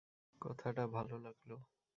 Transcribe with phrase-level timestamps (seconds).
[0.41, 1.55] কথাটা ভালো লাগলো।